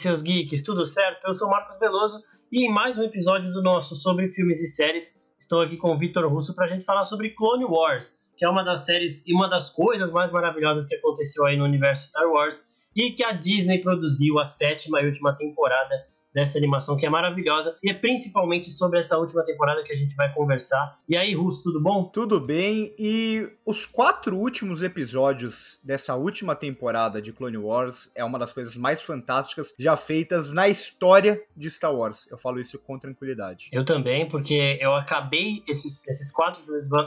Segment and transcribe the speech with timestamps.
[0.00, 1.26] seus geeks, tudo certo?
[1.26, 5.20] Eu sou Marcos Veloso e em mais um episódio do nosso sobre filmes e séries,
[5.38, 8.48] estou aqui com o Vitor Russo para a gente falar sobre Clone Wars, que é
[8.48, 12.26] uma das séries e uma das coisas mais maravilhosas que aconteceu aí no universo Star
[12.26, 12.64] Wars
[12.96, 15.94] e que a Disney produziu a sétima e última temporada
[16.32, 20.14] dessa animação que é maravilhosa e é principalmente sobre essa última temporada que a gente
[20.14, 20.96] vai conversar.
[21.08, 22.04] E aí, Russo, tudo bom?
[22.04, 22.94] Tudo bem.
[22.98, 28.76] E os quatro últimos episódios dessa última temporada de Clone Wars é uma das coisas
[28.76, 32.26] mais fantásticas já feitas na história de Star Wars.
[32.30, 33.68] Eu falo isso com tranquilidade.
[33.72, 36.62] Eu também, porque eu acabei esses, esses quatro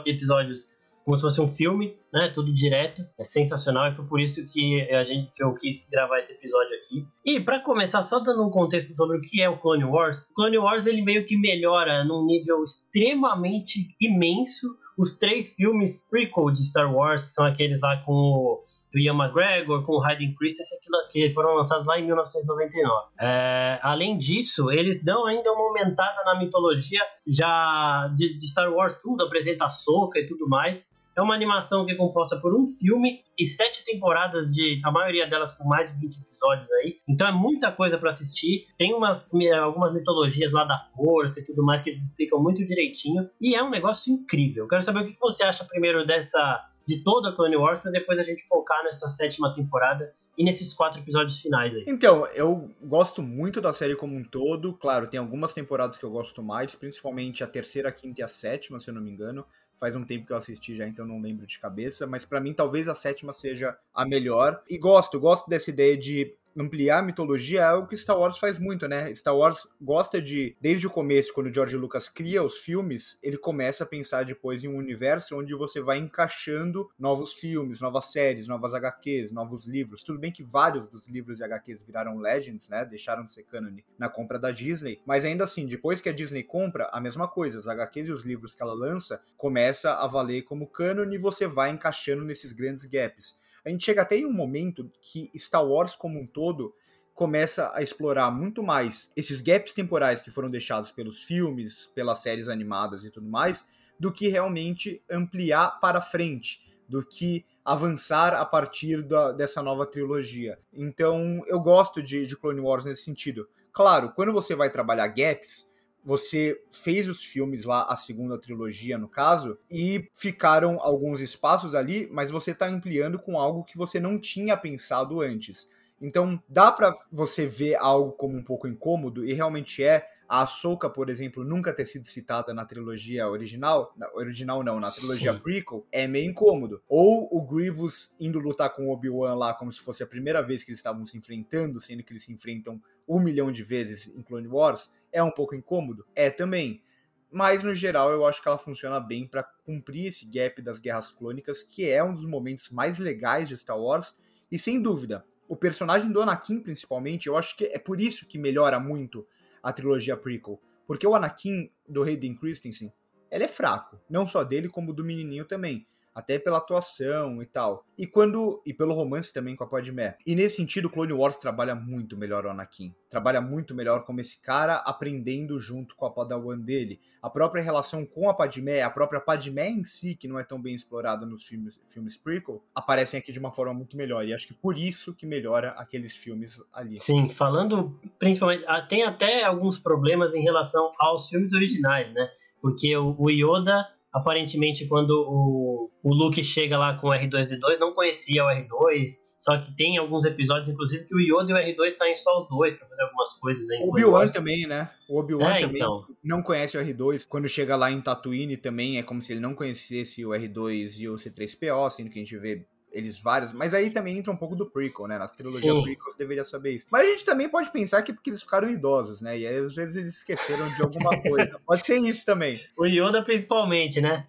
[0.06, 0.73] episódios
[1.04, 2.28] como se fosse um filme, né?
[2.28, 3.04] Tudo direto.
[3.18, 6.76] É sensacional e foi por isso que a gente que eu quis gravar esse episódio
[6.76, 7.06] aqui.
[7.24, 10.18] E para começar, só dando um contexto sobre o que é o Clone Wars.
[10.18, 16.50] O Clone Wars ele meio que melhora num nível extremamente imenso os três filmes prequel
[16.50, 18.62] de Star Wars, que são aqueles lá com o
[18.94, 20.78] Ian McGregor, com o Hayden Christensen,
[21.10, 23.08] que foram lançados lá em 1999.
[23.20, 28.96] É, além disso, eles dão ainda uma aumentada na mitologia já de, de Star Wars,
[29.02, 30.86] tudo, apresenta Soca e tudo mais.
[31.16, 35.26] É uma animação que é composta por um filme e sete temporadas de a maioria
[35.26, 36.96] delas com mais de 20 episódios aí.
[37.08, 38.66] Então é muita coisa para assistir.
[38.76, 39.30] Tem umas
[39.62, 43.62] algumas mitologias lá da força e tudo mais que eles explicam muito direitinho e é
[43.62, 44.66] um negócio incrível.
[44.68, 48.18] Quero saber o que você acha primeiro dessa de toda a Clone Wars para depois
[48.18, 51.84] a gente focar nessa sétima temporada e nesses quatro episódios finais aí?
[51.86, 54.74] Então, eu gosto muito da série como um todo.
[54.74, 58.28] Claro, tem algumas temporadas que eu gosto mais, principalmente a terceira, a quinta e a
[58.28, 59.46] sétima, se eu não me engano.
[59.84, 62.06] Faz um tempo que eu assisti já, então não lembro de cabeça.
[62.06, 64.62] Mas para mim, talvez a sétima seja a melhor.
[64.66, 68.58] E gosto, gosto dessa ideia de ampliar a mitologia é algo que Star Wars faz
[68.58, 69.14] muito, né?
[69.14, 73.84] Star Wars gosta de, desde o começo, quando George Lucas cria os filmes, ele começa
[73.84, 78.74] a pensar depois em um universo onde você vai encaixando novos filmes, novas séries, novas
[78.74, 80.02] HQs, novos livros.
[80.02, 82.84] Tudo bem que vários dos livros e HQs viraram Legends, né?
[82.84, 83.64] Deixaram de ser canon
[83.98, 87.58] na compra da Disney, mas ainda assim, depois que a Disney compra, a mesma coisa.
[87.58, 91.46] Os HQs e os livros que ela lança começa a valer como canon e você
[91.46, 93.38] vai encaixando nesses grandes gaps.
[93.64, 96.74] A gente chega até em um momento que Star Wars como um todo
[97.14, 102.48] começa a explorar muito mais esses gaps temporais que foram deixados pelos filmes, pelas séries
[102.48, 103.64] animadas e tudo mais,
[103.98, 110.58] do que realmente ampliar para frente, do que avançar a partir da, dessa nova trilogia.
[110.72, 113.48] Então, eu gosto de, de Clone Wars nesse sentido.
[113.72, 115.66] Claro, quando você vai trabalhar gaps,
[116.04, 122.08] você fez os filmes lá, a segunda trilogia no caso, e ficaram alguns espaços ali,
[122.12, 125.68] mas você está ampliando com algo que você não tinha pensado antes.
[126.00, 130.06] Então dá para você ver algo como um pouco incômodo, e realmente é.
[130.28, 134.90] A Ahsoka, por exemplo, nunca ter sido citada na trilogia original, na, original não, na
[134.90, 135.40] trilogia Sim.
[135.40, 136.82] prequel, é meio incômodo.
[136.88, 140.64] Ou o Grievous indo lutar com o Obi-Wan lá como se fosse a primeira vez
[140.64, 144.22] que eles estavam se enfrentando, sendo que eles se enfrentam um milhão de vezes em
[144.22, 146.06] Clone Wars, é um pouco incômodo?
[146.14, 146.82] É também.
[147.30, 151.12] Mas no geral eu acho que ela funciona bem para cumprir esse gap das guerras
[151.12, 154.16] clônicas, que é um dos momentos mais legais de Star Wars.
[154.50, 158.38] E sem dúvida, o personagem do Anakin, principalmente, eu acho que é por isso que
[158.38, 159.26] melhora muito
[159.64, 160.60] a trilogia prequel.
[160.86, 162.92] Porque o Anakin do Hayden Christensen,
[163.30, 163.98] ele é fraco.
[164.08, 167.84] Não só dele, como do menininho também até pela atuação e tal.
[167.98, 170.16] E quando e pelo romance também com a Padmé.
[170.24, 172.94] E nesse sentido, Clone Wars trabalha muito melhor o Anakin.
[173.10, 177.00] Trabalha muito melhor como esse cara aprendendo junto com a Padawan dele.
[177.20, 180.60] A própria relação com a Padmé, a própria Padmé em si, que não é tão
[180.60, 184.26] bem explorada nos filmes, filmes prequel, aparecem aqui de uma forma muito melhor.
[184.26, 186.98] E acho que por isso que melhora aqueles filmes ali.
[187.00, 192.28] Sim, falando principalmente, ah, tem até alguns problemas em relação aos filmes originais, né?
[192.60, 198.44] Porque o Yoda aparentemente quando o, o Luke chega lá com o R2D2, não conhecia
[198.44, 202.14] o R2, só que tem alguns episódios, inclusive, que o Yoda e o R2 saem
[202.14, 203.66] só os dois para fazer algumas coisas.
[203.80, 204.88] O Obi-Wan também, né?
[205.08, 206.06] O Obi-Wan é, também então.
[206.22, 207.26] não conhece o R2.
[207.28, 211.08] Quando chega lá em Tatooine também, é como se ele não conhecesse o R2 e
[211.08, 213.52] o C3PO, sendo que a gente vê eles vários.
[213.52, 215.18] Mas aí também entra um pouco do prequel, né?
[215.18, 216.86] Nas trilogias prequel você deveria saber isso.
[216.90, 219.38] Mas a gente também pode pensar que é porque eles ficaram idosos, né?
[219.38, 221.60] E aí às vezes eles esqueceram de alguma coisa.
[221.66, 222.58] pode ser isso também.
[222.78, 224.26] O Yoda principalmente, né?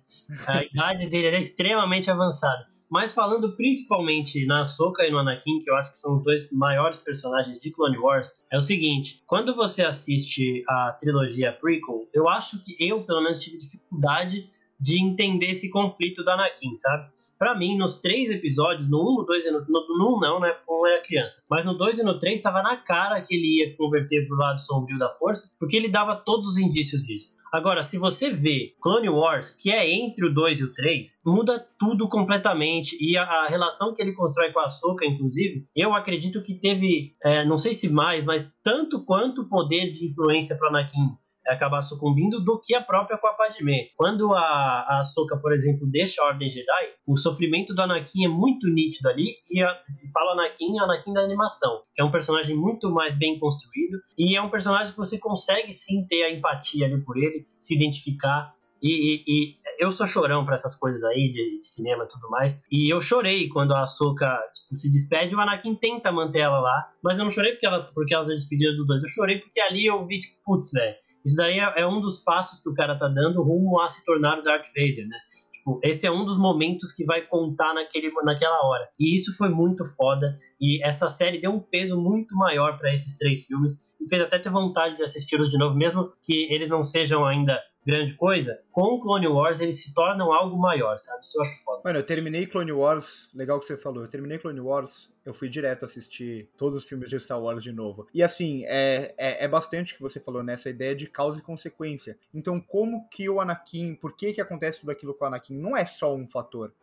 [0.48, 2.66] A idade dele é extremamente avançada.
[2.90, 6.50] Mas falando principalmente na Soka e no Anakin, que eu acho que são os dois
[6.52, 12.30] maiores personagens de Clone Wars, é o seguinte: quando você assiste a trilogia prequel, eu
[12.30, 17.12] acho que eu, pelo menos, tive dificuldade de entender esse conflito do Anakin, sabe?
[17.38, 20.40] Para mim, nos três episódios, no 1, no 2 e no, no, no 1 não,
[20.40, 20.56] né?
[20.66, 21.44] Como era criança.
[21.50, 24.60] Mas no 2 e no 3 estava na cara que ele ia converter pro lado
[24.60, 27.36] sombrio da força, porque ele dava todos os indícios disso.
[27.52, 31.66] Agora, se você vê Clone Wars, que é entre o 2 e o 3, muda
[31.80, 32.98] tudo completamente.
[33.00, 37.14] E a, a relação que ele constrói com a Soka, inclusive, eu acredito que teve,
[37.24, 41.16] é, não sei se mais, mas tanto quanto poder de influência para Anakin
[41.48, 43.90] acabar sucumbindo do que a própria com a Padmé.
[43.96, 48.28] Quando a, a Soka, por exemplo, deixa a Ordem Jedi, o sofrimento do Anakin é
[48.28, 49.80] muito nítido ali e, a,
[50.14, 54.42] fala Anakin, Anakin da animação, que é um personagem muito mais bem construído e é
[54.42, 58.50] um personagem que você consegue sim ter a empatia ali por ele, se identificar
[58.82, 62.30] e, e, e, eu sou chorão para essas coisas aí de, de, cinema e tudo
[62.30, 62.62] mais.
[62.72, 66.92] E eu chorei quando a Ahsoka tipo, se despede o Anakin tenta manter ela lá.
[67.04, 69.02] Mas eu não chorei porque ela, porque ela se despedida dos dois.
[69.02, 70.96] Eu chorei porque ali eu vi, tipo, putz, velho.
[71.26, 74.06] Isso daí é, é, um dos passos que o cara tá dando rumo a se
[74.06, 75.18] tornar o Darth Vader, né?
[75.52, 78.88] Tipo, esse é um dos momentos que vai contar naquele, naquela hora.
[79.00, 80.38] E isso foi muito foda.
[80.62, 83.80] E essa série deu um peso muito maior para esses três filmes.
[84.00, 87.60] E fez até ter vontade de assisti-los de novo, mesmo que eles não sejam ainda
[87.86, 91.24] grande coisa, com Clone Wars eles se tornam algo maior, sabe?
[91.24, 91.82] Isso eu acho foda.
[91.86, 95.48] Mano, eu terminei Clone Wars, legal que você falou, eu terminei Clone Wars, eu fui
[95.48, 98.08] direto assistir todos os filmes de Star Wars de novo.
[98.14, 102.18] E assim, é, é, é bastante que você falou nessa ideia de causa e consequência.
[102.34, 105.56] Então, como que o Anakin, por que que acontece tudo aquilo com o Anakin?
[105.56, 106.74] Não é só um fator.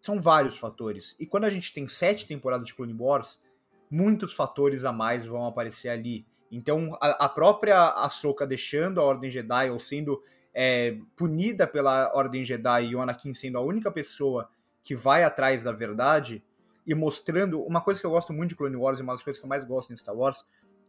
[0.00, 1.14] São vários fatores.
[1.18, 3.40] E quando a gente tem sete temporadas de Clone Wars,
[3.90, 6.26] muitos fatores a mais vão aparecer ali.
[6.52, 10.22] Então, a, a própria Ahsoka deixando a Ordem Jedi ou sendo
[10.52, 14.50] é, punida pela Ordem Jedi e o Anakin sendo a única pessoa
[14.82, 16.44] que vai atrás da verdade
[16.86, 19.40] e mostrando uma coisa que eu gosto muito de Clone Wars e uma das coisas
[19.40, 20.44] que eu mais gosto em Star Wars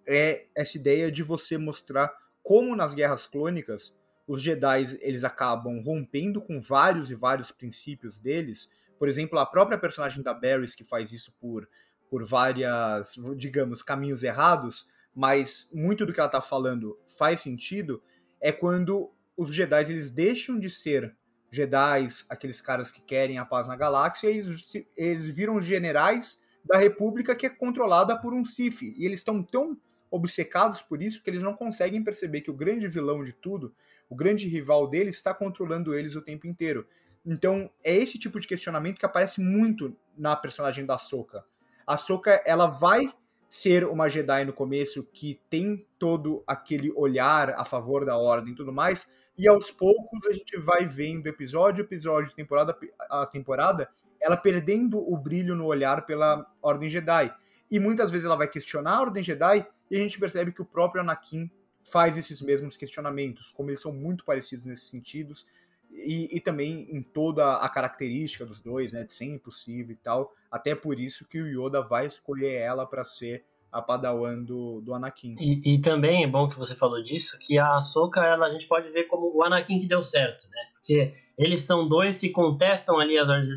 [0.06, 3.96] é essa ideia de você mostrar como nas guerras clônicas
[4.28, 8.70] os Jedi eles acabam rompendo com vários e vários princípios deles.
[9.00, 11.70] Por exemplo, a própria personagem da Barrys que faz isso por
[12.10, 18.02] por várias, digamos, caminhos errados, mas muito do que ela está falando faz sentido,
[18.42, 21.16] é quando os Jedi eles deixam de ser
[21.52, 26.78] Jedi, aqueles caras que querem a paz na galáxia, e eles, eles viram generais da
[26.78, 28.82] República que é controlada por um Sith.
[28.82, 29.78] E eles estão tão
[30.10, 33.76] obcecados por isso que eles não conseguem perceber que o grande vilão de tudo,
[34.10, 36.88] o grande rival deles, está controlando eles o tempo inteiro.
[37.26, 41.46] Então, é esse tipo de questionamento que aparece muito na personagem da Soka.
[41.86, 43.10] A Soka, ela vai
[43.54, 48.56] ser uma Jedi no começo que tem todo aquele olhar a favor da ordem e
[48.56, 49.08] tudo mais,
[49.38, 52.76] e aos poucos a gente vai vendo episódio episódio, temporada
[53.12, 53.88] a temporada,
[54.20, 57.32] ela perdendo o brilho no olhar pela Ordem Jedi.
[57.70, 60.66] E muitas vezes ela vai questionar a Ordem Jedi e a gente percebe que o
[60.66, 61.48] próprio Anakin
[61.84, 65.46] faz esses mesmos questionamentos, como eles são muito parecidos nesses sentidos,
[65.94, 70.34] e, e, também em toda a característica dos dois, né, de ser impossível e tal.
[70.52, 74.94] Até por isso que o Yoda vai escolher ela para ser a padawan do, do
[74.94, 75.36] Anakin.
[75.40, 78.68] E, e, também é bom que você falou disso, que a Ahsoka, ela, a gente
[78.68, 80.62] pode ver como o Anakin que deu certo, né?
[80.74, 83.50] Porque eles são dois que contestam ali as ordens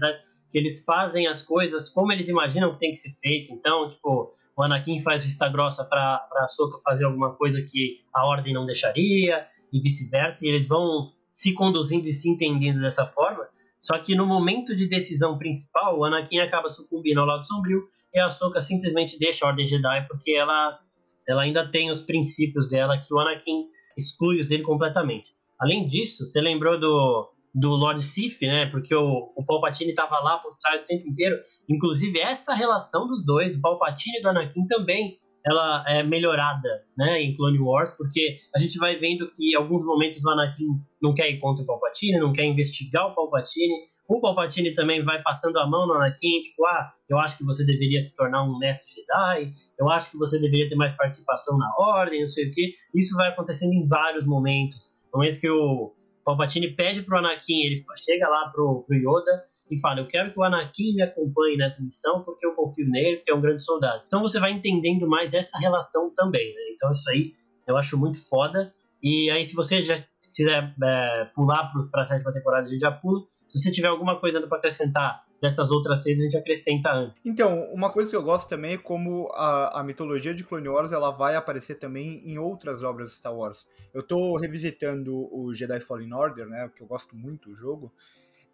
[0.49, 3.53] que eles fazem as coisas como eles imaginam que tem que ser feito.
[3.53, 8.27] Então, tipo, o Anakin faz vista grossa para a Ahsoka fazer alguma coisa que a
[8.27, 13.47] ordem não deixaria, e vice-versa, e eles vão se conduzindo e se entendendo dessa forma.
[13.79, 17.83] Só que no momento de decisão principal, o Anakin acaba sucumbindo ao lado sombrio
[18.15, 20.81] e a Ahsoka simplesmente deixa a Ordem Jedi porque ela,
[21.29, 23.67] ela ainda tem os princípios dela que o Anakin
[23.99, 25.33] exclui os dele completamente.
[25.61, 28.65] Além disso, você lembrou do, do Lord Sif, né?
[28.65, 31.37] Porque o, o Palpatine estava lá por trás o tempo inteiro.
[31.69, 37.23] Inclusive, essa relação dos dois, do Palpatine e do Anakin, também ela é melhorada, né,
[37.23, 40.67] em Clone Wars, porque a gente vai vendo que em alguns momentos o Anakin
[41.01, 43.75] não quer ir contra o Palpatine, não quer investigar o Palpatine,
[44.09, 47.65] o Palpatine também vai passando a mão no Anakin, tipo, ah, eu acho que você
[47.65, 51.73] deveria se tornar um mestre Jedi, eu acho que você deveria ter mais participação na
[51.79, 52.73] Ordem, não sei o que.
[52.95, 54.91] Isso vai acontecendo em vários momentos.
[55.13, 55.93] Momentos que o
[56.27, 60.41] Palpatine pede pro Anakin, ele chega lá pro, pro Yoda e fala: Eu quero que
[60.41, 64.03] o Anakin me acompanhe nessa missão porque eu confio nele, porque é um grande soldado.
[64.09, 66.61] Então você vai entendendo mais essa relação também, né?
[66.75, 67.33] Então isso aí
[67.65, 68.75] eu acho muito foda.
[69.01, 70.03] E aí, se você já
[70.35, 73.21] quiser é, pular para a sétima temporada, a gente já pula.
[73.47, 77.27] Se você tiver alguma coisa para acrescentar dessas outras seis, a gente acrescenta antes.
[77.27, 80.93] Então, uma coisa que eu gosto também é como a, a mitologia de Clone Wars
[80.93, 83.67] ela vai aparecer também em outras obras de Star Wars.
[83.93, 87.93] Eu estou revisitando o Jedi Fallen Order, né, porque eu gosto muito do jogo,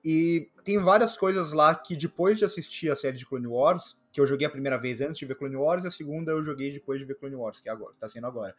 [0.04, 4.20] e tem várias coisas lá que depois de assistir a série de Clone Wars, que
[4.20, 6.72] eu joguei a primeira vez antes de ver Clone Wars, e a segunda eu joguei
[6.72, 8.54] depois de ver Clone Wars, que é agora, tá sendo agora.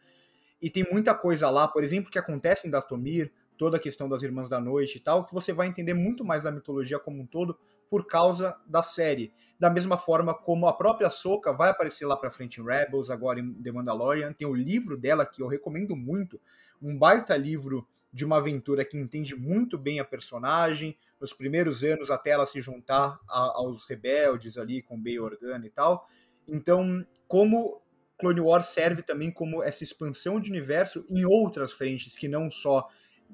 [0.60, 4.22] E tem muita coisa lá, por exemplo, que acontece em Datomir, toda a questão das
[4.22, 7.26] Irmãs da Noite e tal, que você vai entender muito mais a mitologia como um
[7.26, 7.56] todo
[7.94, 9.32] por causa da série.
[9.56, 13.38] Da mesma forma como a própria Soca vai aparecer lá pra frente em Rebels, agora
[13.38, 16.40] em The Mandalorian, tem o livro dela que eu recomendo muito,
[16.82, 22.10] um baita livro de uma aventura que entende muito bem a personagem, nos primeiros anos
[22.10, 26.08] até ela se juntar a, aos rebeldes ali com Bay Organa e tal.
[26.48, 27.80] Então, como
[28.18, 32.88] Clone Wars serve também como essa expansão de universo em outras frentes que não só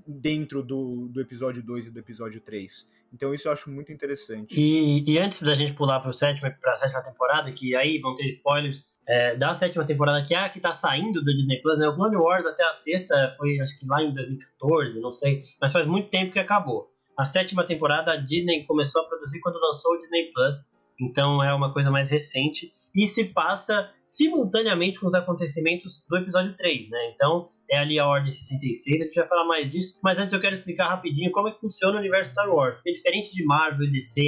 [0.06, 2.99] dentro do, do episódio 2 e do episódio 3.
[3.12, 4.58] Então isso eu acho muito interessante.
[4.58, 8.84] E, e antes da gente pular para a sétima temporada, que aí vão ter spoilers,
[9.08, 11.88] é, da sétima temporada que é a que tá saindo do Disney Plus, né?
[11.88, 15.72] O Clone Wars até a sexta foi acho que lá em 2014, não sei, mas
[15.72, 16.88] faz muito tempo que acabou.
[17.18, 20.54] A sétima temporada a Disney começou a produzir quando lançou o Disney Plus,
[21.00, 26.54] então é uma coisa mais recente e se passa simultaneamente com os acontecimentos do episódio
[26.56, 27.10] 3, né?
[27.14, 30.40] Então é ali a Ordem 66, a gente vai falar mais disso, mas antes eu
[30.40, 33.86] quero explicar rapidinho como é que funciona o universo Star Wars, porque diferente de Marvel
[33.86, 34.22] e DC,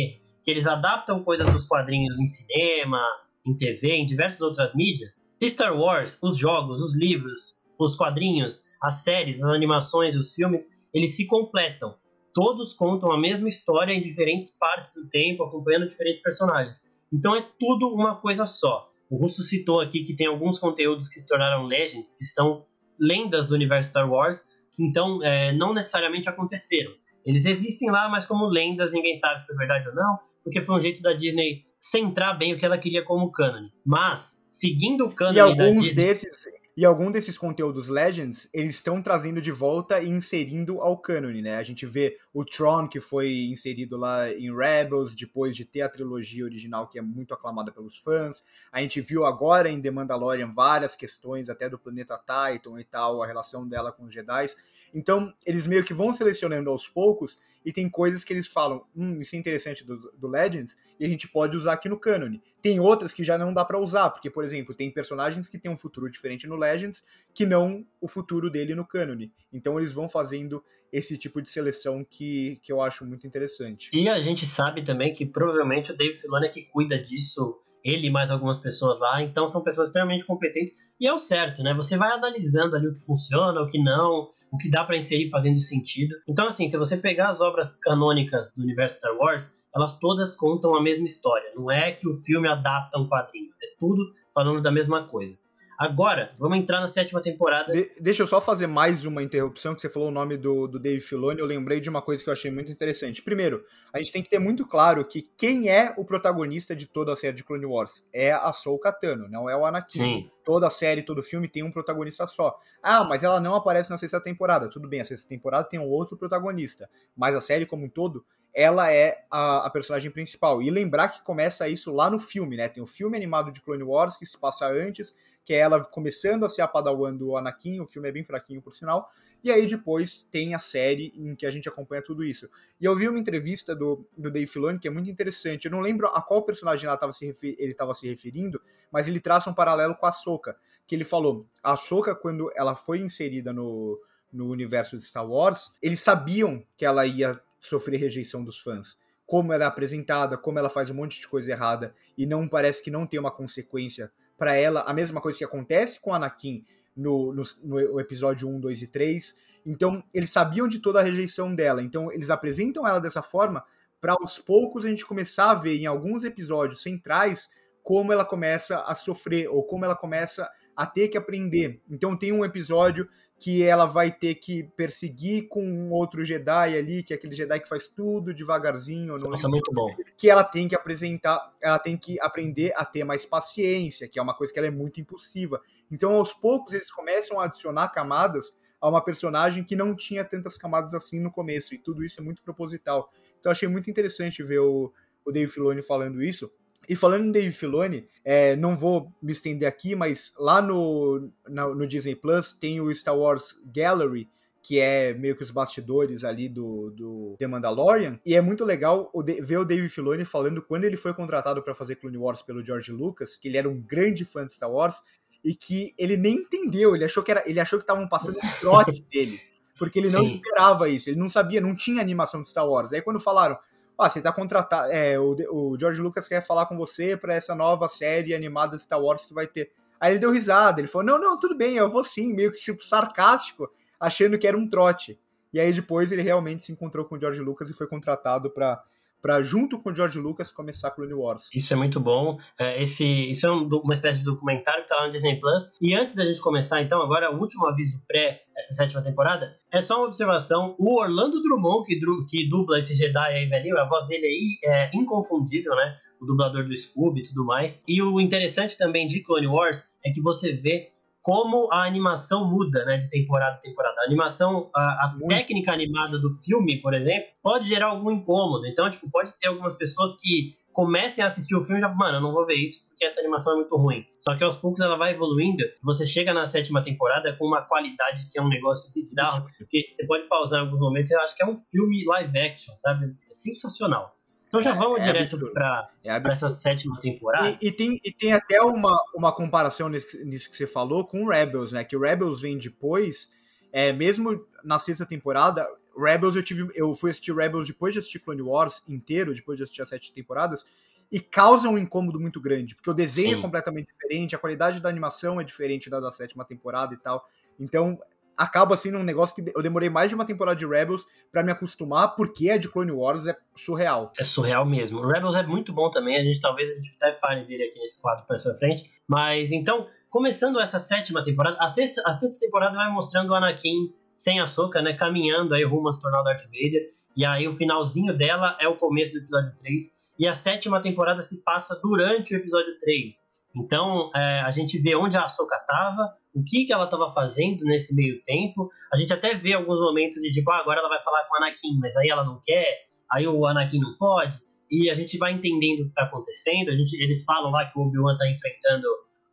[0.45, 3.03] que eles adaptam coisas dos quadrinhos em cinema,
[3.45, 9.03] em TV, em diversas outras mídias, Star Wars, os jogos, os livros, os quadrinhos, as
[9.03, 11.97] séries, as animações, os filmes, eles se completam.
[12.33, 16.81] Todos contam a mesma história em diferentes partes do tempo, acompanhando diferentes personagens.
[17.13, 18.89] Então é tudo uma coisa só.
[19.11, 22.65] O Russo citou aqui que tem alguns conteúdos que se tornaram Legends, que são
[23.03, 26.93] lendas do universo Star Wars, que então é, não necessariamente aconteceram.
[27.27, 30.77] Eles existem lá, mas como lendas, ninguém sabe se foi verdade ou não, porque foi
[30.77, 33.69] um jeito da Disney centrar bem o que ela queria como canon.
[33.85, 36.33] Mas, seguindo o canon e alguns desses
[36.75, 41.57] e algum desses conteúdos Legends, eles estão trazendo de volta e inserindo ao canon, né?
[41.57, 45.89] A gente vê o Tron, que foi inserido lá em Rebels, depois de ter a
[45.89, 48.43] trilogia original, que é muito aclamada pelos fãs.
[48.71, 53.23] A gente viu agora em The Mandalorian várias questões, até do planeta Titan e tal,
[53.23, 54.47] a relação dela com os Jedi.
[54.95, 59.21] Então, eles meio que vão selecionando aos poucos e tem coisas que eles falam, hum,
[59.21, 62.39] isso é interessante do, do Legends, e a gente pode usar aqui no canon.
[62.61, 65.71] Tem outras que já não dá para usar, porque, por exemplo, tem personagens que têm
[65.71, 67.05] um futuro diferente no Legends
[67.35, 69.29] que não o futuro dele no canon.
[69.53, 73.91] Então eles vão fazendo esse tipo de seleção que, que eu acho muito interessante.
[73.93, 78.07] E a gente sabe também que provavelmente o Dave Filoni é que cuida disso ele
[78.07, 81.75] e mais algumas pessoas lá, então são pessoas extremamente competentes e é o certo, né?
[81.75, 85.31] Você vai analisando ali o que funciona, o que não, o que dá para inserir
[85.31, 86.15] fazendo sentido.
[86.29, 90.77] Então, assim, se você pegar as obras canônicas do universo Star Wars, elas todas contam
[90.77, 91.51] a mesma história.
[91.57, 94.03] Não é que o filme adapta um quadrinho, é tudo
[94.35, 95.37] falando da mesma coisa.
[95.83, 97.73] Agora, vamos entrar na sétima temporada.
[97.73, 100.79] De deixa eu só fazer mais uma interrupção, que você falou o nome do, do
[100.79, 103.21] Dave Filoni, eu lembrei de uma coisa que eu achei muito interessante.
[103.21, 107.13] Primeiro, a gente tem que ter muito claro que quem é o protagonista de toda
[107.13, 109.99] a série de Clone Wars é a Soul Katano, não é o Anakin.
[109.99, 110.31] Sim.
[110.45, 112.57] Toda a série, todo filme tem um protagonista só.
[112.81, 114.71] Ah, mas ela não aparece na sexta temporada.
[114.71, 118.25] Tudo bem, a sexta temporada tem um outro protagonista, mas a série como um todo
[118.55, 120.63] ela é a, a, personagem principal.
[120.63, 122.69] E lembrar que começa isso lá no filme, né?
[122.69, 126.45] Tem o filme animado de Clone Wars que se passa antes, que é ela começando
[126.45, 129.09] a ser a padawan do Anakin, o filme é bem fraquinho por sinal,
[129.43, 132.49] e aí depois tem a série em que a gente acompanha tudo isso.
[132.81, 135.81] E eu vi uma entrevista do, do Dave Filoni que é muito interessante, eu não
[135.81, 139.55] lembro a qual personagem ela tava se ele estava se referindo, mas ele traça um
[139.55, 140.57] paralelo com a Soka,
[140.87, 144.01] que ele falou, a Soka quando ela foi inserida no,
[144.33, 148.97] no universo de Star Wars, eles sabiam que ela ia sofrer rejeição dos fãs.
[149.27, 152.83] Como ela é apresentada, como ela faz um monte de coisa errada e não parece
[152.83, 156.65] que não tem uma consequência para ela, a mesma coisa que acontece com Anakin
[156.97, 159.35] no, no, no, episódio 1, 2 e 3.
[159.65, 161.83] Então, eles sabiam de toda a rejeição dela.
[161.83, 163.65] Então, eles apresentam ela dessa forma
[164.01, 167.49] para aos poucos a gente começar a ver em alguns episódios centrais
[167.83, 171.81] como ela começa a sofrer ou como ela começa a ter que aprender.
[171.89, 173.09] Então, tem um episódio
[173.43, 177.59] que ela vai ter que perseguir com um outro Jedi ali, que é aquele Jedi
[177.59, 179.19] que faz tudo devagarzinho.
[179.19, 179.93] Nossa, muito bom.
[180.17, 184.23] Que ela tem que apresentar, ela tem que aprender a ter mais paciência, que é
[184.23, 185.61] uma coisa que ela é muito impulsiva.
[185.91, 190.57] Então, aos poucos, eles começam a adicionar camadas a uma personagem que não tinha tantas
[190.57, 193.11] camadas assim no começo, e tudo isso é muito proposital.
[193.41, 194.93] Então, achei muito interessante ver o,
[195.25, 196.49] o Dave Filoni falando isso.
[196.89, 201.75] E falando em Dave Filoni, é, não vou me estender aqui, mas lá no, no,
[201.75, 204.29] no, Disney Plus tem o Star Wars Gallery,
[204.63, 208.19] que é meio que os bastidores ali do, do The Mandalorian.
[208.25, 211.63] E é muito legal o de, ver o Dave Filoni falando quando ele foi contratado
[211.63, 214.71] para fazer Clone Wars pelo George Lucas, que ele era um grande fã de Star
[214.71, 215.03] Wars,
[215.45, 218.61] e que ele nem entendeu, ele achou que era, ele achou que estavam passando o
[218.61, 219.41] trote dele.
[219.79, 220.37] Porque ele não Sim.
[220.37, 222.93] esperava isso, ele não sabia, não tinha animação de Star Wars.
[222.93, 223.59] Aí quando falaram,
[223.99, 224.91] ah, você tá contratado.
[224.91, 229.01] É, o, o George Lucas quer falar com você para essa nova série animada Star
[229.01, 229.71] Wars que vai ter.
[230.01, 232.59] Aí ele deu risada, ele falou: não, não, tudo bem, eu vou sim, meio que
[232.59, 233.71] tipo sarcástico,
[234.01, 235.19] achando que era um trote.
[235.53, 238.83] E aí depois ele realmente se encontrou com o George Lucas e foi contratado para
[239.23, 241.49] para junto com George Lucas começar Clone Wars.
[241.55, 242.37] Isso é muito bom.
[242.59, 245.71] É, esse, isso é um, uma espécie de documentário que tá lá no Disney Plus.
[245.81, 249.81] E antes da gente começar, então, agora o último aviso pré essa sétima temporada, é
[249.81, 250.75] só uma observação.
[250.79, 251.99] O Orlando Drummond, que,
[252.29, 255.97] que dubla esse Jedi aí, velhinho, a voz dele aí é inconfundível, né?
[256.21, 257.83] O dublador do Scooby e tudo mais.
[257.89, 260.92] E o interessante também de Clone Wars é que você vê
[261.23, 264.01] como a animação muda, né, de temporada a temporada.
[264.01, 268.67] A animação, a, a técnica animada do filme, por exemplo, pode gerar algum incômodo.
[268.67, 272.17] Então, tipo, pode ter algumas pessoas que comecem a assistir o filme e já, mano,
[272.17, 274.05] eu não vou ver isso porque essa animação é muito ruim.
[274.21, 275.63] Só que aos poucos ela vai evoluindo.
[275.85, 280.07] Você chega na sétima temporada com uma qualidade que é um negócio bizarro, que você
[280.07, 283.07] pode pausar em alguns momentos e eu acho que é um filme live action, sabe?
[283.07, 284.17] É sensacional.
[284.53, 287.49] Então já é, vamos é, direto para é essa sétima temporada.
[287.49, 291.25] E, e, tem, e tem até uma, uma comparação nisso, nisso que você falou com
[291.25, 291.83] o Rebels, né?
[291.85, 293.31] Que o Rebels vem depois,
[293.73, 295.67] é, mesmo na sexta temporada,
[295.97, 296.71] Rebels eu tive.
[296.75, 300.13] Eu fui assistir Rebels depois de assistir Clone Wars inteiro, depois de assistir as sete
[300.13, 300.67] temporadas,
[301.11, 303.39] e causa um incômodo muito grande, porque o desenho é Sim.
[303.39, 307.27] é completamente diferente, a qualidade da animação é diferente da da sétima temporada e tal.
[307.59, 307.99] Então,
[308.37, 311.53] acaba sendo um negócio que eu demorei mais de uma temporada de Rebels para me
[311.53, 314.13] acostumar, porque a de Clone Wars é surreal.
[314.19, 315.01] É surreal mesmo.
[315.01, 317.79] O Rebels é muito bom também, a gente talvez a gente até fale dele aqui
[317.79, 318.91] nesse quadro mais pra frente.
[319.07, 323.93] Mas então, começando essa sétima temporada, a sexta, a sexta temporada vai mostrando o Anakin
[324.23, 324.45] sem a
[324.83, 326.91] né, caminhando aí rumo a se tornar o Darth Vader.
[327.17, 329.85] E aí o finalzinho dela é o começo do episódio 3.
[330.19, 333.32] E a sétima temporada se passa durante o episódio 3.
[333.55, 337.65] Então, é, a gente vê onde a Ahsoka estava, o que, que ela estava fazendo
[337.65, 338.71] nesse meio tempo.
[338.93, 341.37] A gente até vê alguns momentos de tipo, ah, agora ela vai falar com o
[341.37, 342.67] Anakin, mas aí ela não quer,
[343.13, 344.37] aí o Anakin não pode.
[344.71, 346.71] E a gente vai entendendo o que está acontecendo.
[346.71, 348.87] A gente, eles falam lá que o Obi-Wan está enfrentando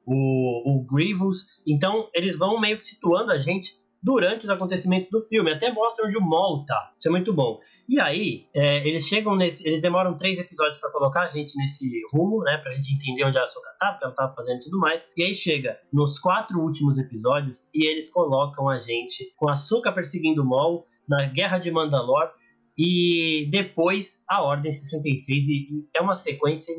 [0.05, 1.61] o, o Grievous.
[1.65, 3.71] Então, eles vão meio que situando a gente
[4.01, 5.51] durante os acontecimentos do filme.
[5.51, 6.93] Até mostra onde o Maul tá.
[6.97, 7.59] Isso é muito bom.
[7.87, 9.67] E aí, é, eles chegam nesse.
[9.67, 12.57] Eles demoram três episódios para colocar a gente nesse rumo, né?
[12.57, 15.05] Pra gente entender onde a Ahsoka tá, porque ela tava fazendo tudo mais.
[15.15, 19.91] E aí chega nos quatro últimos episódios e eles colocam a gente com a Ahsoka
[19.91, 22.31] perseguindo o Maul na Guerra de Mandalore.
[22.77, 25.47] E depois a Ordem 66.
[25.47, 26.73] E, e é uma sequência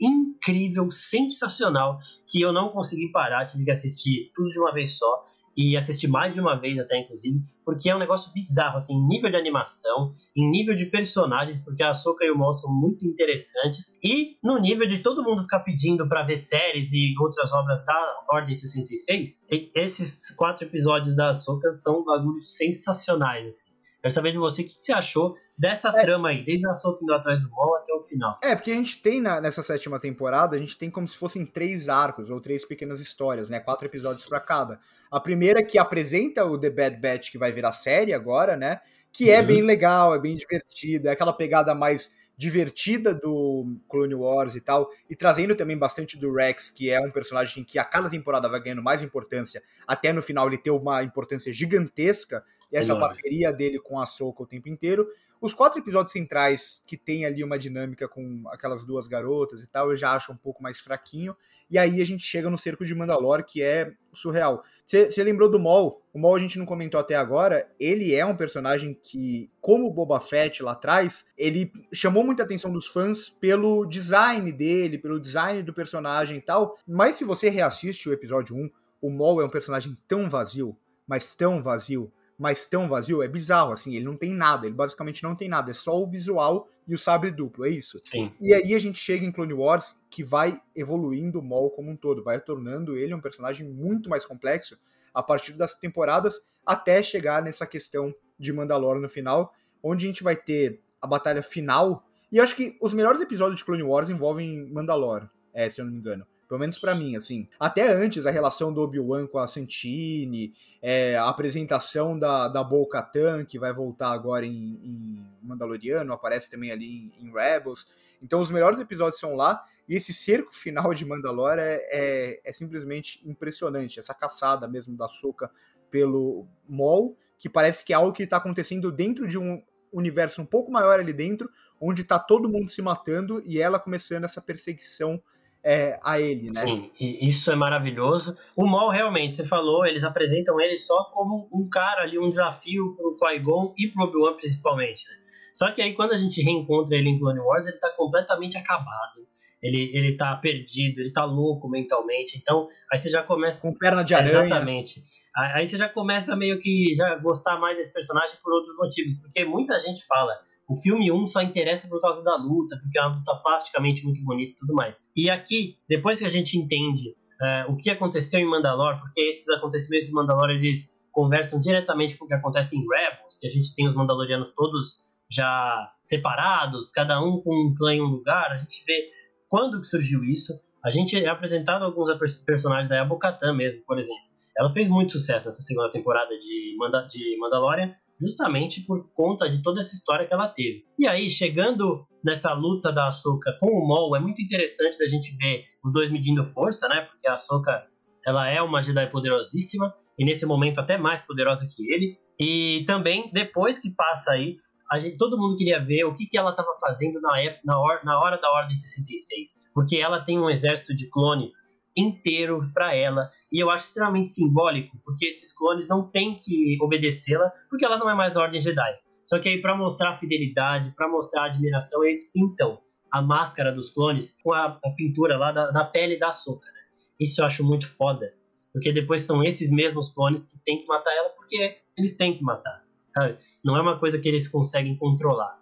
[0.00, 5.24] incrível, sensacional, que eu não consegui parar, tive que assistir tudo de uma vez só
[5.58, 9.08] e assisti mais de uma vez até, inclusive, porque é um negócio bizarro, assim, em
[9.08, 13.04] nível de animação, em nível de personagens, porque a Soka e o Maul são muito
[13.04, 17.84] interessantes, e no nível de todo mundo ficar pedindo para ver séries e outras obras
[17.84, 23.77] da Ordem 66, esses quatro episódios da Soka são bagulhos sensacionais, assim.
[24.08, 26.02] Quero saber de você o que você achou dessa é.
[26.02, 28.38] trama aí, desde a Soka indo atrás do Maul até o final.
[28.42, 31.44] É, porque a gente tem na, nessa sétima temporada, a gente tem como se fossem
[31.44, 33.60] três arcos, ou três pequenas histórias, né?
[33.60, 34.80] Quatro episódios para cada.
[35.10, 38.80] A primeira que apresenta o The Bad Batch, que vai virar série agora, né?
[39.12, 39.46] Que é uhum.
[39.46, 44.88] bem legal, é bem divertido, é aquela pegada mais divertida do Clone Wars e tal,
[45.10, 48.60] e trazendo também bastante do Rex, que é um personagem que a cada temporada vai
[48.60, 53.78] ganhando mais importância, até no final ele ter uma importância gigantesca, e essa parceria dele
[53.78, 55.08] com a Soka o tempo inteiro.
[55.40, 59.90] Os quatro episódios centrais, que tem ali uma dinâmica com aquelas duas garotas e tal,
[59.90, 61.36] eu já acho um pouco mais fraquinho.
[61.70, 64.62] E aí a gente chega no cerco de Mandalore, que é surreal.
[64.84, 66.02] Você lembrou do Maul?
[66.12, 67.70] O Maul a gente não comentou até agora.
[67.78, 72.72] Ele é um personagem que, como o Boba Fett lá atrás, ele chamou muita atenção
[72.72, 76.76] dos fãs pelo design dele, pelo design do personagem e tal.
[76.86, 80.76] Mas se você reassiste o episódio 1, o Maul é um personagem tão vazio,
[81.06, 85.24] mas tão vazio, mas tão vazio, é bizarro, assim, ele não tem nada, ele basicamente
[85.24, 87.98] não tem nada, é só o visual e o sabre duplo, é isso?
[88.04, 88.32] Sim.
[88.40, 91.96] E aí a gente chega em Clone Wars, que vai evoluindo o Maul como um
[91.96, 94.78] todo, vai tornando ele um personagem muito mais complexo
[95.12, 100.22] a partir das temporadas, até chegar nessa questão de Mandalore no final, onde a gente
[100.22, 104.70] vai ter a batalha final, e acho que os melhores episódios de Clone Wars envolvem
[104.70, 106.24] Mandalore, é, se eu não me engano.
[106.48, 107.46] Pelo menos para mim, assim.
[107.60, 113.44] Até antes, a relação do Obi-Wan com a Santini, é, a apresentação da, da Bo-Katan,
[113.44, 117.86] que vai voltar agora em, em, Mandaloriano, aparece também ali em, em, Rebels.
[118.22, 119.62] Então, os melhores episódios são lá.
[119.86, 124.00] E esse cerco final de Mandalore é, é, é simplesmente impressionante.
[124.00, 125.50] Essa caçada mesmo da Soca
[125.90, 130.46] pelo Maul, que parece que é algo que está acontecendo dentro de um universo um
[130.46, 135.22] pouco maior ali dentro, onde está todo mundo se matando e ela começando essa perseguição
[135.64, 136.60] é, a ele, né?
[136.60, 138.36] Sim, e isso é maravilhoso.
[138.56, 142.94] O Maul, realmente, você falou, eles apresentam ele só como um cara ali, um desafio
[142.96, 145.16] pro Qui-Gon e pro Obi-Wan principalmente, né?
[145.54, 149.26] Só que aí quando a gente reencontra ele em Clone Wars, ele tá completamente acabado.
[149.60, 152.38] Ele, ele tá perdido, ele tá louco mentalmente.
[152.38, 153.60] Então, aí você já começa.
[153.60, 154.46] Com perna de aranha.
[154.46, 155.02] Exatamente.
[155.34, 159.14] Aí você já começa meio que já gostar mais desse personagem por outros motivos.
[159.20, 160.32] Porque muita gente fala
[160.68, 164.22] O filme 1 só interessa por causa da luta, porque é uma luta plasticamente muito
[164.22, 165.00] bonita e tudo mais.
[165.16, 167.08] E aqui, depois que a gente entende
[167.40, 172.26] uh, o que aconteceu em Mandalore, porque esses acontecimentos de Mandalore eles conversam diretamente com
[172.26, 177.20] o que acontece em Rebels, que a gente tem os Mandalorianos todos já separados, cada
[177.20, 178.52] um com um clã em um lugar.
[178.52, 179.10] A gente vê
[179.48, 180.52] quando que surgiu isso.
[180.84, 182.08] A gente é apresentado alguns
[182.44, 184.22] personagens da Abokatan mesmo, por exemplo.
[184.56, 189.62] Ela fez muito sucesso nessa segunda temporada de, Manda de Mandalorian, justamente por conta de
[189.62, 190.84] toda essa história que ela teve.
[190.98, 195.36] E aí, chegando nessa luta da Ahsoka com o Maul, é muito interessante da gente
[195.36, 197.02] ver os dois medindo força, né?
[197.02, 197.84] Porque a Ahsoka,
[198.26, 202.18] ela é uma Jedi poderosíssima, e nesse momento até mais poderosa que ele.
[202.40, 204.56] E também, depois que passa aí,
[204.96, 208.00] gente, todo mundo queria ver o que, que ela estava fazendo na, época, na, hora,
[208.04, 209.68] na hora da Ordem 66.
[209.72, 211.52] Porque ela tem um exército de clones
[211.98, 213.28] inteiro para ela.
[213.52, 218.08] E eu acho extremamente simbólico, porque esses clones não têm que obedecê-la, porque ela não
[218.08, 218.94] é mais da Ordem Jedi.
[219.24, 222.80] Só que aí, para mostrar fidelidade, para mostrar admiração, eles pintam
[223.12, 226.66] a máscara dos clones com a, a pintura lá da, da, pele da Ahsoka.
[226.66, 226.80] Né?
[227.20, 228.32] Isso eu acho muito foda.
[228.72, 232.42] Porque depois são esses mesmos clones que têm que matar ela, porque eles têm que
[232.42, 232.82] matar.
[233.14, 233.38] Sabe?
[233.64, 235.58] Não é uma coisa que eles conseguem controlar.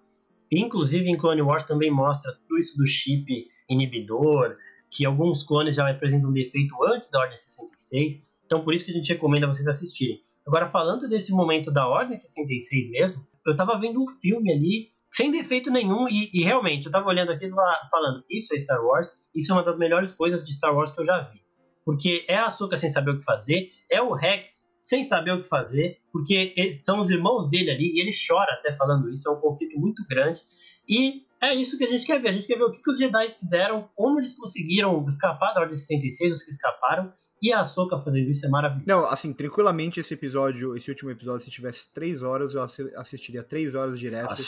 [0.52, 3.26] Inclusive, em Clone Wars também mostra tudo isso do chip
[3.68, 4.56] inibidor,
[4.96, 8.94] que alguns clones já apresentam defeito antes da Ordem 66, então por isso que a
[8.94, 10.20] gente recomenda vocês assistirem.
[10.46, 15.30] Agora, falando desse momento da Ordem 66 mesmo, eu tava vendo um filme ali sem
[15.30, 17.48] defeito nenhum e, e realmente, eu tava olhando aqui
[17.90, 21.00] falando, isso é Star Wars, isso é uma das melhores coisas de Star Wars que
[21.00, 21.40] eu já vi.
[21.84, 25.42] Porque é a Ahsoka sem saber o que fazer, é o Rex sem saber o
[25.42, 29.32] que fazer, porque são os irmãos dele ali e ele chora até falando isso, é
[29.32, 30.42] um conflito muito grande.
[30.88, 32.28] E é isso que a gente quer ver.
[32.28, 35.60] A gente quer ver o que, que os Jedi fizeram, como eles conseguiram escapar da
[35.60, 38.86] Ordem 66, os que escaparam, e a Ahsoka fazendo isso é maravilhoso.
[38.88, 42.62] Não, assim, tranquilamente esse episódio, esse último episódio, se tivesse três horas, eu
[42.96, 44.42] assistiria três horas direto,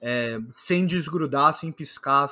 [0.00, 2.28] é, sem desgrudar, sem piscar.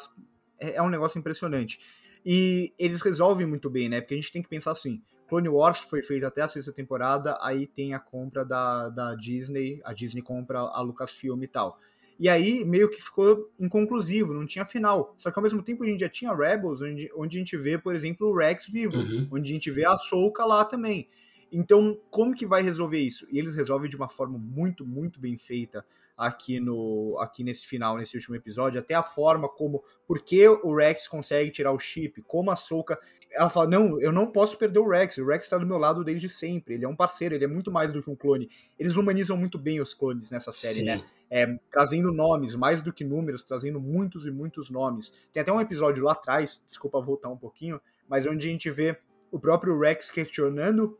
[0.61, 1.81] É, é um negócio impressionante.
[2.25, 4.01] E eles resolvem muito bem, né?
[4.01, 7.37] Porque a gente tem que pensar assim: Clone Wars foi feito até a sexta temporada,
[7.41, 11.79] aí tem a compra da, da Disney, a Disney compra a Lucasfilm e tal.
[12.23, 15.13] E aí meio que ficou inconclusivo, não tinha final.
[15.19, 17.77] Só que ao mesmo tempo a gente já tinha Rebels, onde, onde a gente vê,
[17.77, 19.27] por exemplo, o Rex vivo, uhum.
[19.33, 21.09] onde a gente vê a Soka lá também.
[21.51, 23.27] Então, como que vai resolver isso?
[23.29, 25.85] E eles resolvem de uma forma muito, muito bem feita
[26.17, 30.77] aqui no aqui nesse final, nesse último episódio, até a forma como por que o
[30.77, 33.01] Rex consegue tirar o chip, como a Soka,
[33.33, 35.19] ela fala: "Não, eu não posso perder o Rex.
[35.19, 36.75] O Rex está do meu lado desde sempre.
[36.75, 38.49] Ele é um parceiro, ele é muito mais do que um clone".
[38.79, 40.85] Eles humanizam muito bem os clones nessa série, Sim.
[40.85, 41.05] né?
[41.35, 45.13] É, trazendo nomes, mais do que números, trazendo muitos e muitos nomes.
[45.33, 48.99] Tem até um episódio lá atrás, desculpa voltar um pouquinho, mas onde a gente vê
[49.31, 50.99] o próprio Rex questionando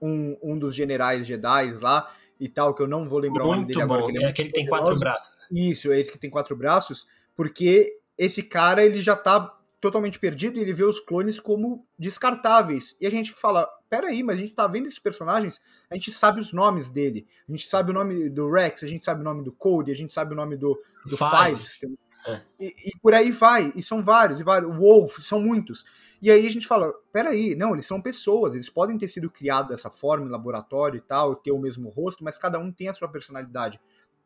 [0.00, 3.56] um, um dos generais Jedi lá, e tal, que eu não vou lembrar muito o
[3.56, 3.94] nome dele bom.
[3.94, 4.12] agora.
[4.18, 5.46] é, é aquele que tem quatro braços.
[5.50, 10.58] Isso, é esse que tem quatro braços, porque esse cara ele já tá totalmente perdido
[10.58, 12.96] e ele vê os clones como descartáveis.
[13.00, 16.40] E a gente fala, peraí, mas a gente tá vendo esses personagens, a gente sabe
[16.40, 17.26] os nomes dele.
[17.48, 19.94] A gente sabe o nome do Rex, a gente sabe o nome do Cody, a
[19.94, 20.76] gente sabe o nome do,
[21.06, 21.80] do Fives.
[22.26, 22.42] É.
[22.58, 24.74] E, e, por aí vai, e são vários, e vários.
[24.76, 25.84] Wolf, são muitos.
[26.20, 29.68] E aí a gente fala, peraí, não, eles são pessoas, eles podem ter sido criados
[29.68, 32.94] dessa forma em laboratório e tal, ter o mesmo rosto, mas cada um tem a
[32.94, 33.78] sua personalidade.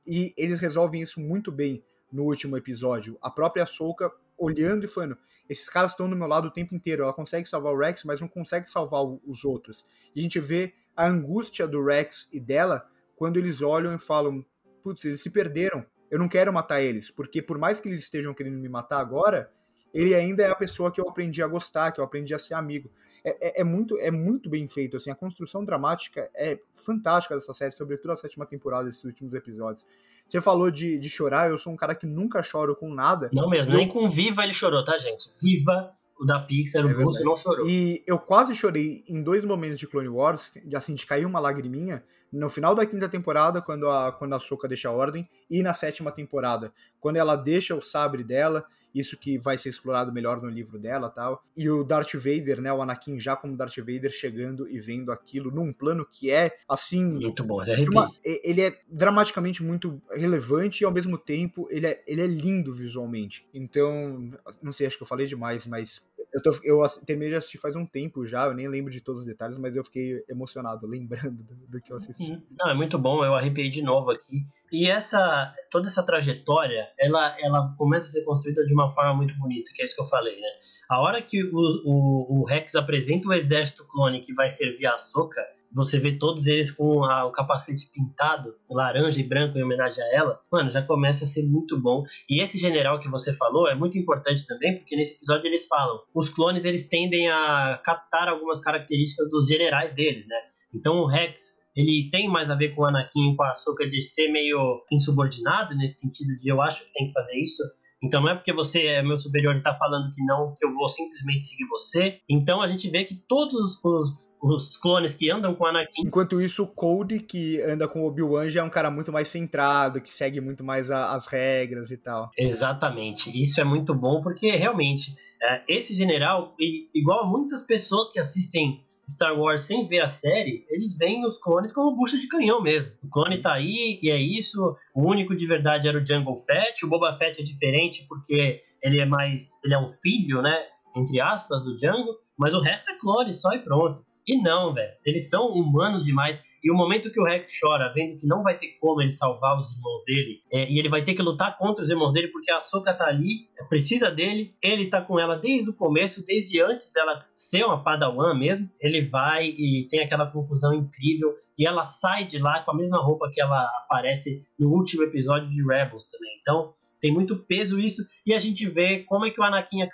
[0.06, 3.18] E eles resolvem isso muito bem no último episódio.
[3.20, 7.02] A própria Soka olhando e falando, esses caras estão do meu lado o tempo inteiro,
[7.02, 9.86] ela consegue salvar o Rex, mas não consegue salvar os outros.
[10.14, 14.44] E a gente vê a angústia do Rex e dela quando eles olham e falam,
[14.82, 18.34] putz, eles se perderam, eu não quero matar eles, porque por mais que eles estejam
[18.34, 19.50] querendo me matar agora,
[19.92, 22.54] ele ainda é a pessoa que eu aprendi a gostar, que eu aprendi a ser
[22.54, 22.90] amigo.
[23.28, 27.52] É, é, é, muito, é muito bem feito, assim, a construção dramática é fantástica dessa
[27.52, 29.84] série, sobretudo a sétima temporada, desses últimos episódios.
[30.26, 33.30] Você falou de, de chorar, eu sou um cara que nunca choro com nada.
[33.32, 33.78] Não mesmo, eu...
[33.78, 35.30] nem com Viva ele chorou, tá, gente?
[35.40, 37.68] Viva o da Pixar, o é Russo não chorou.
[37.68, 41.38] E eu quase chorei em dois momentos de Clone Wars, de, assim, de cair uma
[41.38, 45.62] lagriminha, no final da quinta temporada, quando a, quando a Soka deixa a ordem, e
[45.62, 50.40] na sétima temporada, quando ela deixa o sabre dela isso que vai ser explorado melhor
[50.42, 51.42] no livro dela tal.
[51.56, 55.50] E o Darth Vader, né, o Anakin já como Darth Vader chegando e vendo aquilo
[55.50, 60.84] num plano que é assim, muito bom, é uma, ele é dramaticamente muito relevante e
[60.84, 63.46] ao mesmo tempo ele é, ele é lindo visualmente.
[63.52, 64.30] Então,
[64.62, 67.74] não sei, acho que eu falei demais, mas eu, tô, eu terminei de assistir faz
[67.74, 71.44] um tempo já, eu nem lembro de todos os detalhes, mas eu fiquei emocionado lembrando
[71.44, 72.32] do, do que eu assisti.
[72.32, 72.42] Uhum.
[72.58, 74.42] Não, é muito bom, eu arrepiei de novo aqui.
[74.72, 79.36] E essa, toda essa trajetória, ela, ela começa a ser construída de uma forma muito
[79.38, 80.48] bonita, que é isso que eu falei, né?
[80.88, 84.96] A hora que o, o, o Rex apresenta o exército clone que vai servir a
[84.96, 90.02] Soka, você vê todos eles com a, o capacete pintado, laranja e branco em homenagem
[90.02, 92.02] a ela, mano, já começa a ser muito bom.
[92.28, 95.98] E esse general que você falou é muito importante também, porque nesse episódio eles falam,
[96.14, 100.36] os clones eles tendem a captar algumas características dos generais deles, né?
[100.74, 104.00] Então o Rex ele tem mais a ver com o Anakin com a Ahsoka de
[104.02, 107.62] ser meio insubordinado nesse sentido de eu acho que tem que fazer isso,
[108.02, 110.72] então não é porque você é meu superior e tá falando que não, que eu
[110.72, 112.20] vou simplesmente seguir você.
[112.28, 116.02] Então a gente vê que todos os, os clones que andam com Anakin.
[116.06, 120.00] Enquanto isso, o Cody, que anda com Obi-Wan, já é um cara muito mais centrado,
[120.00, 122.30] que segue muito mais a, as regras e tal.
[122.38, 123.30] Exatamente.
[123.40, 126.54] Isso é muito bom porque realmente é, esse general,
[126.94, 131.38] igual a muitas pessoas que assistem Star Wars sem ver a série, eles veem os
[131.38, 132.92] clones como bucha de canhão mesmo.
[133.02, 134.76] O clone tá aí e é isso.
[134.94, 136.84] O único de verdade era o Jungle Fett.
[136.84, 139.58] O Boba Fett é diferente porque ele é mais.
[139.64, 140.62] ele é um filho, né?
[140.94, 142.16] Entre aspas, do Jungle.
[142.36, 144.04] Mas o resto é clone só e pronto.
[144.26, 144.92] E não, velho.
[145.06, 146.40] Eles são humanos demais.
[146.62, 149.56] E o momento que o Rex chora, vendo que não vai ter como ele salvar
[149.58, 152.50] os irmãos dele, é, e ele vai ter que lutar contra os irmãos dele, porque
[152.50, 156.60] a Soka tá ali, é, precisa dele, ele tá com ela desde o começo, desde
[156.60, 158.68] antes dela ser uma Padawan mesmo.
[158.80, 162.98] Ele vai e tem aquela conclusão incrível, e ela sai de lá com a mesma
[162.98, 166.38] roupa que ela aparece no último episódio de Rebels também.
[166.40, 169.88] Então, tem muito peso isso, e a gente vê como é que o Anakin é,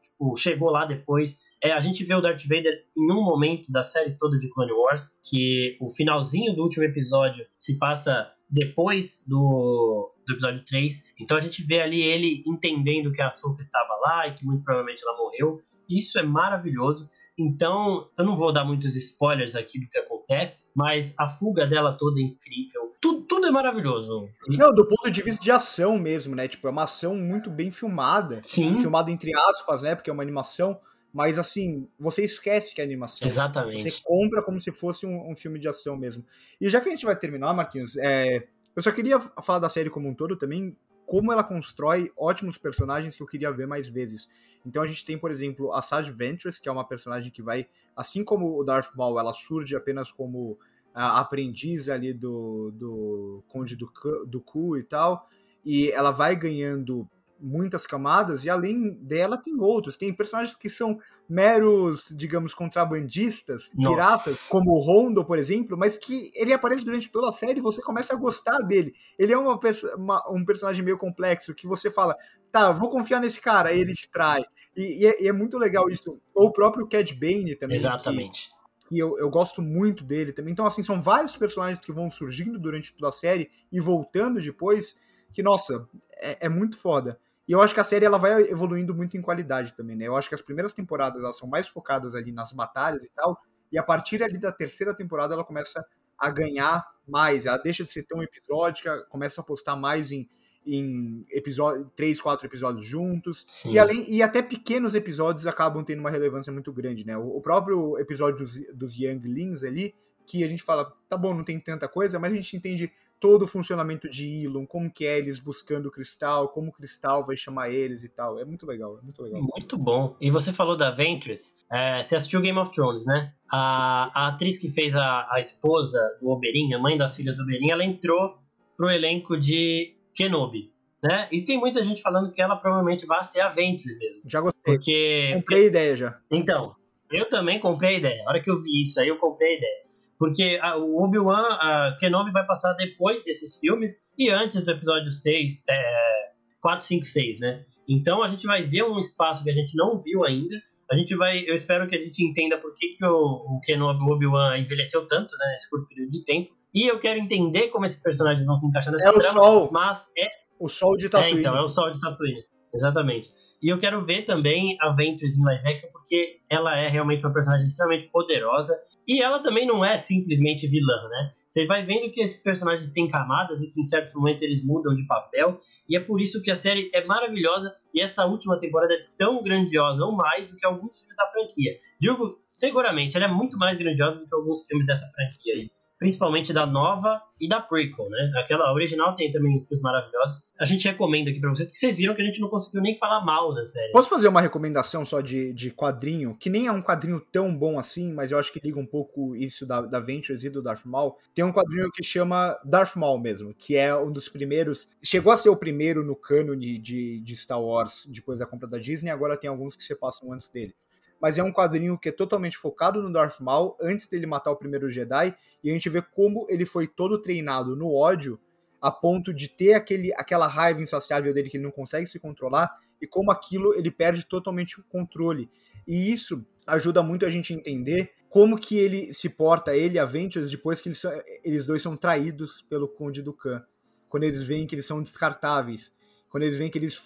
[0.00, 3.82] tipo, chegou lá depois é, a gente vê o Darth Vader em um momento da
[3.82, 10.12] série toda de Clone Wars, que o finalzinho do último episódio se passa depois do,
[10.26, 11.04] do episódio 3.
[11.20, 14.64] Então a gente vê ali ele entendendo que a Ahsoka estava lá e que muito
[14.64, 15.60] provavelmente ela morreu.
[15.88, 17.08] Isso é maravilhoso.
[17.38, 21.96] Então, eu não vou dar muitos spoilers aqui do que acontece, mas a fuga dela
[21.96, 22.89] toda é incrível.
[23.00, 24.28] Tudo, tudo é maravilhoso.
[24.46, 26.46] Não, do ponto de vista de ação mesmo, né?
[26.46, 28.40] Tipo, é uma ação muito bem filmada.
[28.42, 28.80] Sim.
[28.80, 29.94] Filmada entre aspas, né?
[29.94, 30.78] Porque é uma animação.
[31.12, 33.26] Mas assim, você esquece que é animação.
[33.26, 33.82] Exatamente.
[33.82, 36.24] Você compra como se fosse um, um filme de ação mesmo.
[36.60, 39.90] E já que a gente vai terminar, Marquinhos, é, eu só queria falar da série
[39.90, 44.28] como um todo também, como ela constrói ótimos personagens que eu queria ver mais vezes.
[44.64, 47.66] Então a gente tem, por exemplo, a Sage Ventress, que é uma personagem que vai,
[47.96, 50.58] assim como o Darth Maul, ela surge apenas como
[50.94, 53.90] aprendiz ali do, do Conde do,
[54.26, 55.28] do Ku e tal,
[55.64, 57.08] e ela vai ganhando
[57.40, 59.96] muitas camadas, e além dela tem outros.
[59.96, 60.98] Tem personagens que são
[61.28, 63.94] meros, digamos, contrabandistas, Nossa.
[63.94, 67.62] piratas, como o Rondo, por exemplo, mas que ele aparece durante toda a série e
[67.62, 68.92] você começa a gostar dele.
[69.18, 69.58] Ele é uma,
[69.96, 72.16] uma, um personagem meio complexo que você fala,
[72.52, 74.44] tá, vou confiar nesse cara, ele te trai.
[74.76, 76.20] E, e, é, e é, muito legal isso.
[76.34, 77.76] Ou o próprio Cad Bane também.
[77.76, 78.50] Exatamente.
[78.50, 78.59] Que,
[78.98, 80.52] eu, eu gosto muito dele também.
[80.52, 84.98] Então, assim, são vários personagens que vão surgindo durante toda a série e voltando depois,
[85.32, 87.18] que, nossa, é, é muito foda.
[87.46, 90.06] E eu acho que a série ela vai evoluindo muito em qualidade também, né?
[90.06, 93.40] Eu acho que as primeiras temporadas elas são mais focadas ali nas batalhas e tal,
[93.72, 95.84] e a partir ali da terceira temporada ela começa
[96.16, 100.28] a ganhar mais, ela deixa de ser tão episódica, começa a postar mais em,
[100.70, 103.44] em episódio, três, quatro episódios juntos.
[103.46, 103.72] Sim.
[103.72, 107.16] E, além, e até pequenos episódios acabam tendo uma relevância muito grande, né?
[107.16, 109.94] O, o próprio episódio dos, dos Younglings ali,
[110.26, 113.42] que a gente fala, tá bom, não tem tanta coisa, mas a gente entende todo
[113.42, 117.36] o funcionamento de Elon, como que é eles buscando o cristal, como o cristal vai
[117.36, 118.38] chamar eles e tal.
[118.38, 119.42] É muito legal, é muito legal.
[119.42, 120.16] Muito bom.
[120.20, 123.34] E você falou da Ventress, é, você assistiu Game of Thrones, né?
[123.52, 127.42] A, a atriz que fez a, a esposa do Oberyn, a mãe das filhas do
[127.42, 128.38] Oberyn, ela entrou
[128.74, 130.70] pro elenco de Kenobi.
[131.02, 131.28] Né?
[131.32, 134.20] E tem muita gente falando que ela provavelmente vai ser a Ventress mesmo.
[134.26, 134.60] Já gostei.
[134.62, 135.32] Porque...
[135.36, 136.20] Comprei a ideia já.
[136.30, 136.76] Então,
[137.10, 138.22] eu também comprei a ideia.
[138.26, 139.80] A hora que eu vi isso aí, eu comprei a ideia.
[140.18, 145.10] Porque a, o Obi-Wan, a Kenobi vai passar depois desses filmes e antes do episódio
[145.10, 146.30] 6, é,
[146.60, 147.62] 4, 5, 6, né?
[147.88, 150.54] Então a gente vai ver um espaço que a gente não viu ainda.
[150.90, 154.02] A gente vai, eu espero que a gente entenda por que, que o, o Kenobi,
[154.02, 156.59] o Obi-Wan envelheceu tanto, né, nesse curto período de tempo.
[156.74, 159.70] E eu quero entender como esses personagens vão se encaixar nessa é trama, o sol.
[159.72, 160.28] mas é
[160.58, 161.38] o sol de Tatooine.
[161.38, 162.44] É, então, é o sol de Tatooine.
[162.72, 163.28] Exatamente.
[163.62, 167.32] E eu quero ver também a Ventress em live action, porque ela é realmente uma
[167.32, 168.74] personagem extremamente poderosa
[169.06, 171.32] e ela também não é simplesmente vilã, né?
[171.48, 174.94] Você vai vendo que esses personagens têm camadas e que em certos momentos eles mudam
[174.94, 175.60] de papel.
[175.88, 179.42] E é por isso que a série é maravilhosa e essa última temporada é tão
[179.42, 181.76] grandiosa ou mais do que alguns filmes da franquia.
[182.00, 186.50] Digo, seguramente, ela é muito mais grandiosa do que alguns filmes dessa franquia aí principalmente
[186.50, 188.32] da nova e da prequel, né?
[188.36, 190.42] Aquela original tem também filmes maravilhosos.
[190.58, 192.98] A gente recomenda aqui pra vocês, porque vocês viram que a gente não conseguiu nem
[192.98, 193.92] falar mal da série.
[193.92, 197.78] Posso fazer uma recomendação só de, de quadrinho, que nem é um quadrinho tão bom
[197.78, 200.86] assim, mas eu acho que liga um pouco isso da, da Ventures e do Darth
[200.86, 201.18] Maul.
[201.34, 204.88] Tem um quadrinho que chama Darth Maul mesmo, que é um dos primeiros.
[205.02, 208.78] Chegou a ser o primeiro no cânone de, de Star Wars depois da compra da
[208.78, 210.74] Disney, agora tem alguns que se passam antes dele
[211.20, 214.56] mas é um quadrinho que é totalmente focado no Darth Maul antes dele matar o
[214.56, 218.40] primeiro Jedi, e a gente vê como ele foi todo treinado no ódio
[218.80, 222.74] a ponto de ter aquele, aquela raiva insaciável dele que ele não consegue se controlar
[223.00, 225.50] e como aquilo ele perde totalmente o controle.
[225.86, 229.98] E isso ajuda muito a gente a entender como que ele se porta, ele e
[229.98, 231.02] a Ventress, depois que eles,
[231.44, 233.62] eles dois são traídos pelo Conde do Khan.
[234.08, 235.92] Quando eles veem que eles são descartáveis.
[236.30, 236.96] Quando eles veem que eles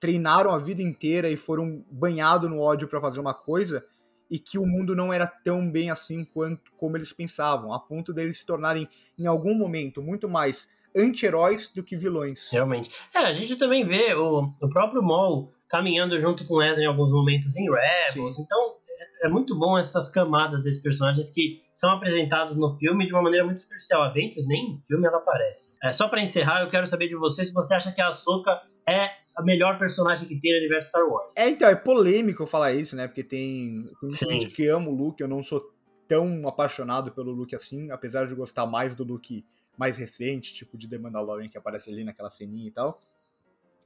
[0.00, 3.84] treinaram a vida inteira e foram banhados no ódio para fazer uma coisa
[4.30, 8.12] e que o mundo não era tão bem assim quanto como eles pensavam, a ponto
[8.12, 12.48] deles se tornarem em algum momento muito mais anti-heróis do que vilões.
[12.50, 12.90] Realmente.
[13.14, 17.12] É, a gente também vê o, o próprio Maul caminhando junto com Ezra em alguns
[17.12, 18.36] momentos em Rebels.
[18.36, 18.42] Sim.
[18.42, 18.76] Então,
[19.22, 23.22] é, é muito bom essas camadas desses personagens que são apresentados no filme de uma
[23.22, 24.02] maneira muito superficial.
[24.02, 25.66] A Ventress, nem no filme ela aparece.
[25.82, 28.58] É, só para encerrar, eu quero saber de você se você acha que a Ahsoka
[28.88, 31.36] é a melhor personagem que tem no universo Star Wars.
[31.36, 33.06] É, então, é polêmico falar isso, né?
[33.06, 35.72] Porque tem gente que ama o Luke, eu não sou
[36.08, 39.44] tão apaixonado pelo Luke assim, apesar de gostar mais do Luke
[39.76, 42.98] mais recente, tipo de The Mandalorian que aparece ali naquela ceninha e tal.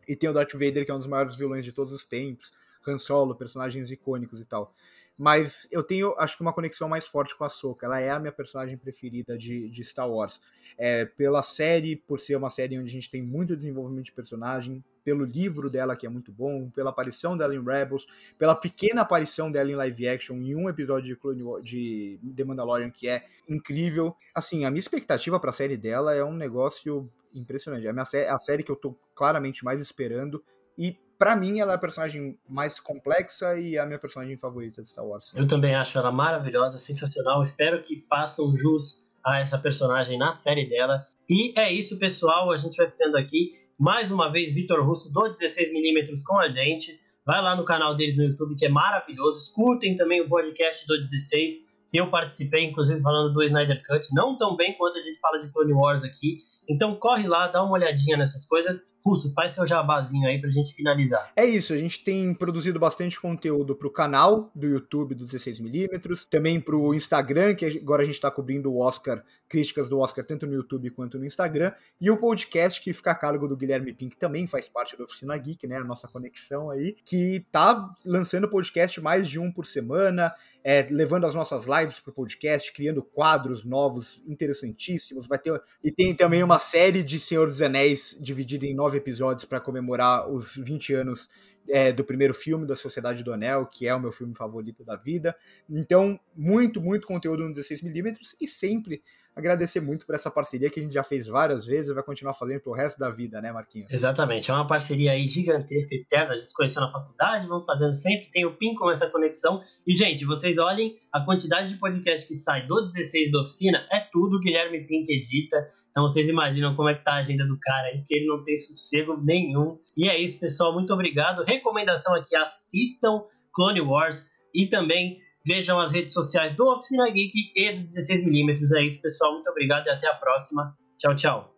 [0.06, 2.52] E tem o Darth Vader, que é um dos maiores vilões de todos os tempos.
[2.86, 4.74] Han Solo, personagens icônicos e tal.
[5.20, 7.84] Mas eu tenho, acho que uma conexão mais forte com a Soka.
[7.84, 10.40] Ela é a minha personagem preferida de, de Star Wars.
[10.78, 14.82] É, pela série, por ser uma série onde a gente tem muito desenvolvimento de personagem,
[15.04, 18.06] pelo livro dela que é muito bom, pela aparição dela em Rebels,
[18.38, 22.44] pela pequena aparição dela em live action em um episódio de, Clone War, de The
[22.44, 24.16] Mandalorian que é incrível.
[24.34, 27.86] Assim, a minha expectativa para a série dela é um negócio impressionante.
[27.86, 30.42] É a, minha, a série que eu tô claramente mais esperando
[30.78, 34.88] e para mim, ela é a personagem mais complexa e a minha personagem favorita de
[34.88, 35.30] Star Wars.
[35.34, 37.42] Eu também acho ela maravilhosa, sensacional.
[37.42, 41.06] Espero que façam jus a essa personagem na série dela.
[41.28, 42.50] E é isso, pessoal.
[42.50, 43.52] A gente vai ficando aqui.
[43.78, 46.98] Mais uma vez, Vitor Russo do 16mm com a gente.
[47.26, 49.42] Vai lá no canal deles no YouTube, que é maravilhoso.
[49.42, 51.52] Escutem também o podcast do 16,
[51.90, 54.08] que eu participei, inclusive, falando do Snyder Cut.
[54.14, 56.38] Não tão bem quanto a gente fala de Clone Wars aqui.
[56.66, 58.80] Então corre lá, dá uma olhadinha nessas coisas.
[59.04, 61.32] Russo, faz seu jabazinho aí pra gente finalizar.
[61.34, 66.60] É isso, a gente tem produzido bastante conteúdo pro canal do YouTube do 16mm, também
[66.60, 70.54] pro Instagram, que agora a gente tá cobrindo o Oscar, críticas do Oscar tanto no
[70.54, 74.46] YouTube quanto no Instagram, e o podcast que fica a cargo do Guilherme Pink, também
[74.46, 79.28] faz parte da Oficina Geek, né, a nossa conexão aí, que tá lançando podcast mais
[79.28, 80.32] de um por semana,
[80.62, 86.14] é, levando as nossas lives pro podcast, criando quadros novos interessantíssimos, vai ter e tem
[86.14, 90.94] também uma série de Senhor dos Anéis dividida em nove episódios para comemorar os 20
[90.94, 91.28] anos
[91.68, 94.96] é, do primeiro filme da Sociedade do Anel, que é o meu filme favorito da
[94.96, 95.36] vida.
[95.68, 99.00] Então, muito, muito conteúdo no 16mm e sempre
[99.34, 102.34] agradecer muito por essa parceria que a gente já fez várias vezes e vai continuar
[102.34, 103.90] fazendo pro resto da vida, né, Marquinhos?
[103.90, 107.94] Exatamente, é uma parceria aí gigantesca, eterna, a gente se conheceu na faculdade, vamos fazendo
[107.96, 109.60] sempre, tem o PIN com essa conexão.
[109.86, 114.00] E, gente, vocês olhem a quantidade de podcast que sai do 16 da oficina, é
[114.12, 117.46] tudo o Guilherme Pin que edita, então vocês imaginam como é que tá a agenda
[117.46, 119.78] do cara aí, porque ele não tem sossego nenhum.
[119.96, 121.42] E é isso, pessoal, muito obrigado.
[121.44, 127.72] Recomendação aqui, assistam Clone Wars e também Vejam as redes sociais do Oficina Geek e
[127.72, 128.58] do 16mm.
[128.76, 129.32] É isso, pessoal.
[129.32, 130.76] Muito obrigado e até a próxima.
[130.98, 131.48] Tchau, tchau.